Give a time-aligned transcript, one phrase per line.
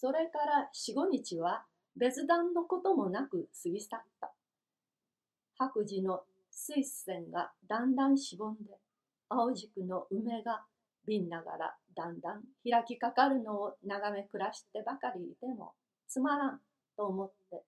[0.00, 1.64] それから四五日は
[1.96, 4.30] 別段のこともなく過ぎ去った。
[5.58, 6.20] 白磁の
[6.52, 8.78] 水線がだんだんしぼんで、
[9.28, 10.62] 青軸の梅が
[11.04, 15.72] 瓶ながらだんだん開きかかるのを眺め暮らしてばかりいても
[16.06, 16.60] つまらん
[16.96, 17.64] と思って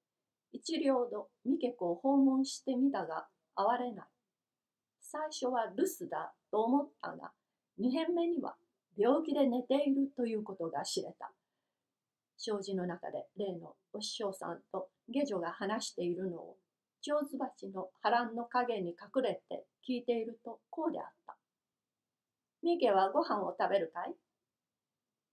[0.53, 3.27] 一両度三毛子を訪問してみたが
[3.57, 4.07] 哀れない。
[5.01, 7.33] 最初は留守だと思ったが
[7.77, 8.55] 二辺目には
[8.97, 11.33] 病気で寝ているということが知れた。
[12.43, 16.57] 障子の中で例のお師匠さんと下女が話しているのを
[17.03, 21.36] 蝶子鉢の波乱の影に隠れて聞いているとこうであった。
[22.62, 24.14] ミゲはご飯を食べるかい？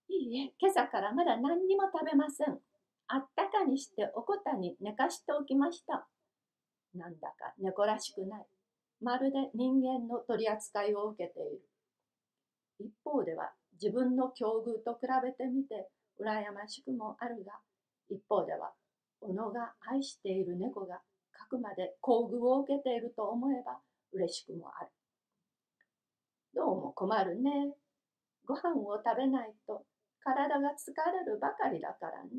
[0.09, 2.59] いいえ、今朝からまだ何にも食べません。
[3.07, 6.07] あったかにしておこたに寝かしておきました。
[6.93, 8.45] なんだか猫らしくない。
[9.01, 11.61] まるで人間の取り扱いを受けている。
[12.79, 13.51] 一方では
[13.81, 15.89] 自分の境遇と比べてみて
[16.19, 17.53] 羨ましくもあるが、
[18.09, 18.73] 一方では、
[19.21, 21.01] 己が愛している猫が
[21.31, 23.79] かくまで厚遇を受けていると思えば
[24.11, 24.91] 嬉しくもある。
[26.53, 27.73] どうも困るね。
[28.45, 29.83] ご飯を食べないと
[30.23, 32.29] 体が疲れるばかりだからね。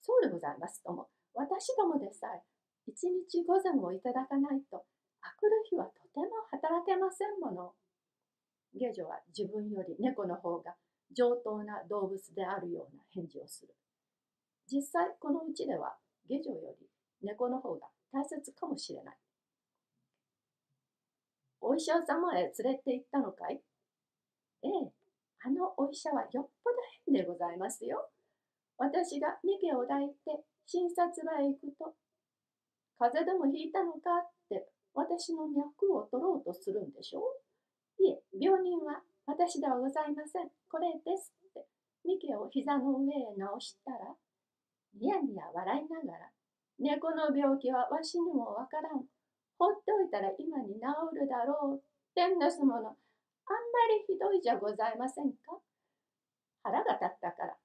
[0.00, 1.08] そうでございますとも。
[1.34, 2.42] 私どもでさえ
[2.86, 4.84] 一日午前をいただかないと
[5.22, 7.72] あくる日はとても働けませんもの。
[8.74, 10.74] 下女は自分より猫の方が
[11.12, 13.74] 上等な動物であるような返事をする。
[14.70, 15.96] 実際このうちでは
[16.28, 16.86] 下女より
[17.22, 19.16] 猫の方が大切かもしれない。
[21.60, 23.60] お医者様へ連れて行ったのかい？
[24.62, 24.92] ええ、
[25.44, 28.08] あのお医者はよっぽど変でございますよ。
[28.76, 31.94] 私がミケを抱いて診察場へ行くと、
[32.98, 37.20] 風邪でもひいたのかって私の脈を取ろうとするんでしょ？
[38.00, 39.00] ういえ、病人は
[39.34, 40.46] 私ではございません。
[40.70, 41.66] これですって、
[42.06, 44.14] ミケを膝の上へ直したら、
[44.94, 46.30] ニヤニヤ笑いながら、
[46.78, 49.02] 猫の病気はわしにもわからん。
[49.58, 50.86] ほっておいたら今に治
[51.18, 51.78] るだろう。
[51.78, 51.82] っ
[52.14, 52.78] てんですもの。
[52.78, 52.94] あんま
[53.90, 55.58] りひどいじゃございませんか？
[56.62, 57.56] 腹が立ったから。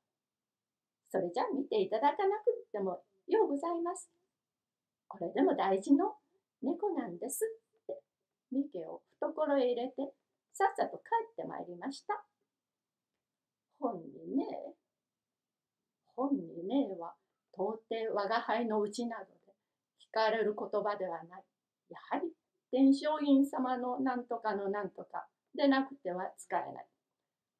[1.12, 4.10] それじゃ見ていただかなくってもようございます。
[5.08, 6.18] これでも大事の
[6.64, 8.02] 猫なんですって、
[8.52, 10.14] ミケを懐へ入れて
[10.60, 12.22] さっさと帰ってまいりました。
[13.80, 14.44] 本にね、
[16.18, 17.16] 本にねは
[17.54, 19.56] 到底我が輩のうちなどで
[20.04, 21.44] 聞かれる言葉ではない。
[21.88, 22.34] やはり
[22.72, 26.86] 天正院様のなんとかのなんとかでなくては使えない。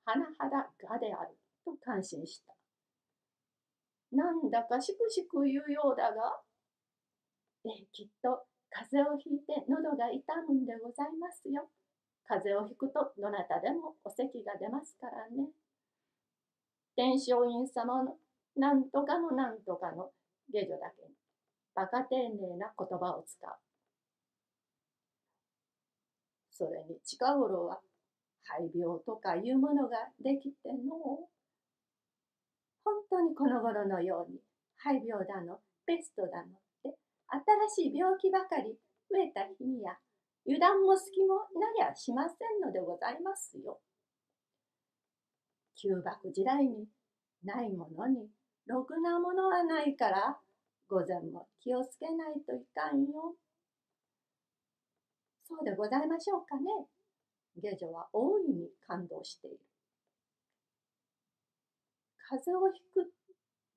[0.06, 2.54] 甚だがであると感心した。
[4.12, 6.42] なんだかしくしく言うようだが、
[7.64, 11.70] えきっと風邪をひいて喉が痛むんでございますよ。
[12.30, 15.50] 風邪をひくとどなたでもお咳が出ますからね。
[16.96, 18.18] 天正院様の
[18.56, 20.12] なんとかのなんとかの
[20.54, 21.16] 下女だけに、
[21.74, 23.50] バカ丁寧な言葉を使う。
[26.52, 27.80] それに近頃は
[28.44, 31.26] 肺病とかいうものができての
[32.84, 34.40] 本当にこの頃のように
[34.78, 36.48] 肺病だのペストだのっ
[36.84, 36.96] て
[37.74, 38.78] 新しい病気ばかり
[39.10, 39.98] 増えた日には
[40.50, 43.80] 油断も隙もなりゃしませんのでございますよ。
[45.76, 46.88] 旧幕時代に
[47.44, 48.28] ないものに
[48.66, 50.40] ろくなものはないから
[50.90, 53.36] 午前も気をつけないといかんよ。
[55.48, 56.64] そうでございましょうかね。
[57.62, 59.60] 下女は大いに感動している。
[62.28, 63.06] 風邪をひく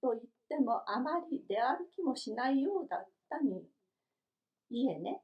[0.00, 3.62] と言ってもあまり出歩きもしないようだったに。
[4.70, 5.20] いえね、